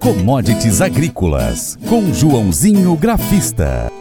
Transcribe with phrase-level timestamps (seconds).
[0.00, 3.92] Commodities Agrícolas, com Joãozinho Grafista.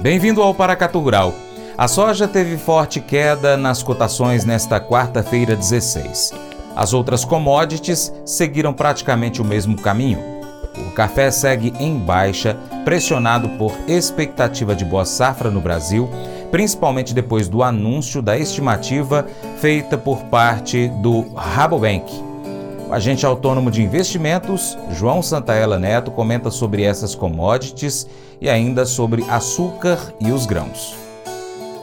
[0.00, 1.34] Bem-vindo ao Paracatu Rural.
[1.76, 6.32] A soja teve forte queda nas cotações nesta quarta-feira 16.
[6.74, 10.20] As outras commodities seguiram praticamente o mesmo caminho.
[10.88, 16.08] O café segue em baixa, pressionado por expectativa de boa safra no Brasil,
[16.50, 19.26] principalmente depois do anúncio da estimativa
[19.60, 22.31] feita por parte do Rabobank.
[22.92, 28.06] Agente autônomo de investimentos, João Santaella Neto, comenta sobre essas commodities
[28.38, 30.94] e ainda sobre açúcar e os grãos.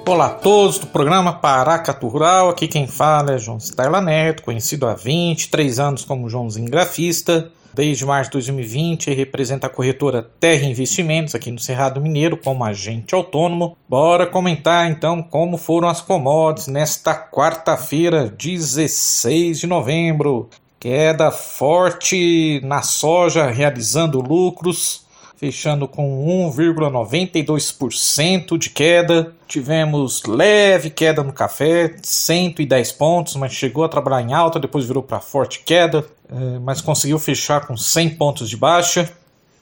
[0.07, 4.85] Olá a todos do programa Paracatu Rural, aqui quem fala é João Santaella Neto, conhecido
[4.85, 7.51] há 23 anos como Joãozinho Grafista.
[7.73, 13.15] Desde março de 2020, representa a corretora Terra Investimentos aqui no Cerrado Mineiro como agente
[13.15, 13.77] autônomo.
[13.87, 20.49] Bora comentar então como foram as commodities nesta quarta-feira, 16 de novembro.
[20.79, 25.05] Queda forte na soja, realizando lucros,
[25.35, 29.35] fechando com 1,92% de queda.
[29.47, 35.03] Tivemos leve queda no café, 110 pontos, mas chegou a trabalhar em alta, depois virou
[35.03, 39.11] para forte queda, eh, mas conseguiu fechar com 100 pontos de baixa.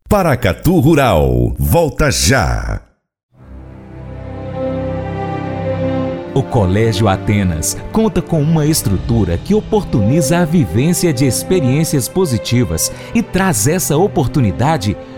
[0.07, 2.81] Paracatu Rural, volta já.
[6.35, 13.21] O Colégio Atenas conta com uma estrutura que oportuniza a vivência de experiências positivas e
[13.21, 14.97] traz essa oportunidade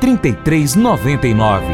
[0.00, 1.66] 3399.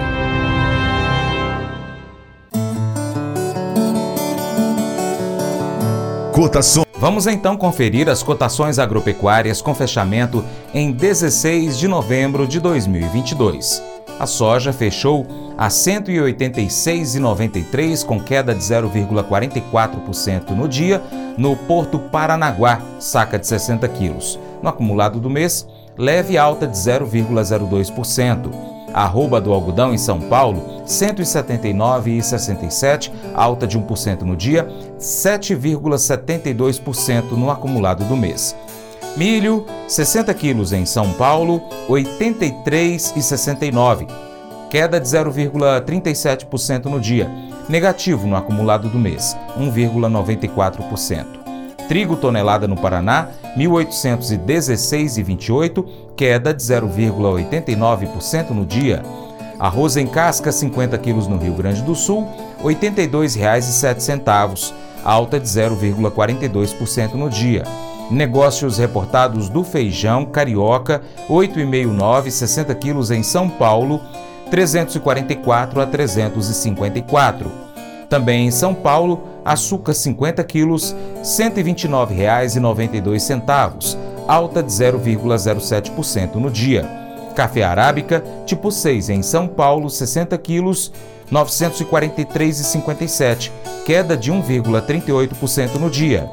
[6.32, 6.84] Cotação.
[6.98, 10.44] Vamos então conferir as cotações agropecuárias com fechamento
[10.74, 13.82] em 16 de novembro de 2022.
[14.18, 15.26] A soja fechou
[15.56, 21.02] a 186,93 com queda de 0,44% no dia
[21.38, 24.38] no Porto Paranaguá, saca de 60 quilos.
[24.62, 25.66] No acumulado do mês,
[25.98, 28.50] leve alta de 0,02%.
[28.92, 34.66] Arroba do algodão em São Paulo, 179,67, alta de 1% no dia,
[34.98, 38.56] 7,72% no acumulado do mês.
[39.16, 44.06] Milho, 60 quilos em São Paulo, 83,69.
[44.70, 47.28] Queda de 0,37% no dia.
[47.68, 51.35] Negativo no acumulado do mês, 1,94%.
[51.88, 59.02] Trigo tonelada no Paraná, 1.816,28, queda de 0,89% no dia.
[59.58, 62.28] Arroz em casca, 50 quilos no Rio Grande do Sul,
[62.62, 64.74] R$ 82,07,
[65.04, 67.64] alta de 0,42% no dia.
[68.10, 74.02] Negócios reportados do feijão carioca, 8,59, 60 quilos em São Paulo,
[74.50, 77.65] 344 a 354.
[78.08, 83.98] Também em São Paulo, açúcar 50 quilos, R$ 129,92,
[84.28, 86.88] alta de 0,07% no dia.
[87.34, 90.90] Café arábica tipo 6 em São Paulo, 60 quilos,
[91.30, 93.50] R$ 943,57,
[93.84, 96.30] queda de 1,38% no dia.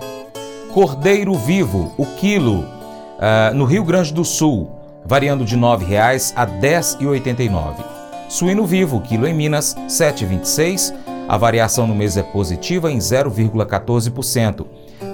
[0.71, 4.71] Cordeiro vivo, o quilo, uh, no Rio Grande do Sul,
[5.05, 7.83] variando de R$ 9,00 a R$ 10,89.
[8.29, 10.93] Suíno vivo, quilo em Minas, R$ 7,26.
[11.27, 14.65] A variação no mês é positiva em 0,14%.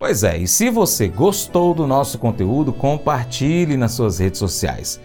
[0.00, 4.98] pois é, e se você gostou do nosso conteúdo, compartilhe nas suas redes sociais.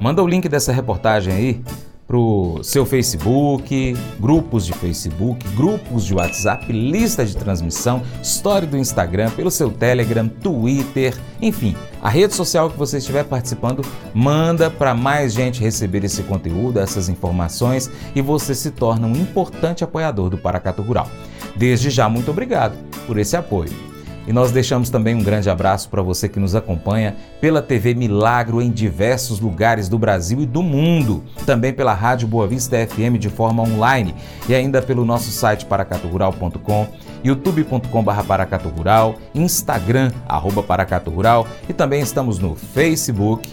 [0.00, 1.62] Manda o link dessa reportagem aí
[2.04, 9.30] pro seu Facebook, grupos de Facebook, grupos de WhatsApp, lista de transmissão, história do Instagram,
[9.30, 15.32] pelo seu Telegram, Twitter, enfim, a rede social que você estiver participando, manda para mais
[15.32, 20.82] gente receber esse conteúdo, essas informações e você se torna um importante apoiador do Paracato
[20.82, 21.08] Rural.
[21.54, 22.76] Desde já, muito obrigado
[23.06, 23.89] por esse apoio.
[24.30, 28.62] E nós deixamos também um grande abraço para você que nos acompanha pela TV Milagro
[28.62, 33.28] em diversos lugares do Brasil e do mundo, também pela Rádio Boa Vista FM de
[33.28, 34.14] forma online.
[34.48, 36.86] E ainda pelo nosso site paracaturural.com,
[37.24, 41.44] youtube.com.br paracaturural, Instagram, arroba paracaturural.
[41.68, 43.50] E também estamos no Facebook,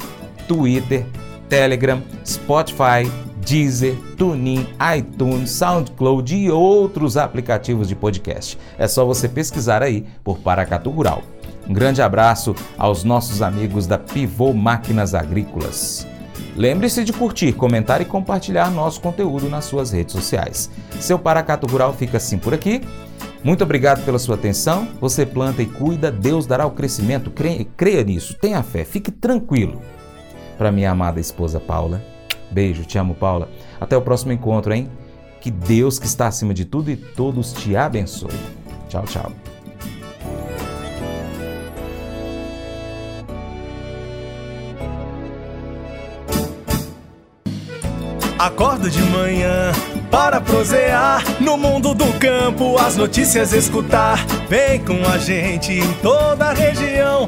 [0.47, 1.07] Twitter,
[1.49, 3.11] Telegram, Spotify,
[3.47, 8.59] Deezer, TuneIn, iTunes, SoundCloud e outros aplicativos de podcast.
[8.77, 11.23] É só você pesquisar aí por Paracatu Rural.
[11.65, 16.05] Um grande abraço aos nossos amigos da Pivô Máquinas Agrícolas.
[16.57, 20.69] Lembre-se de curtir, comentar e compartilhar nosso conteúdo nas suas redes sociais.
[20.99, 22.81] Seu Paracato Rural fica assim por aqui.
[23.45, 24.89] Muito obrigado pela sua atenção.
[24.99, 27.31] Você planta e cuida, Deus dará o crescimento.
[27.31, 29.81] Creia, creia nisso, tenha fé, fique tranquilo.
[30.57, 32.01] Para minha amada esposa Paula,
[32.51, 33.49] Beijo, te amo, Paula.
[33.79, 34.89] Até o próximo encontro, hein?
[35.41, 38.31] Que Deus, que está acima de tudo e todos, te abençoe.
[38.89, 39.31] Tchau, tchau.
[48.39, 49.71] Acordo de manhã
[50.11, 54.23] para prosear no mundo do campo, as notícias escutar.
[54.47, 57.27] Vem com a gente em toda a região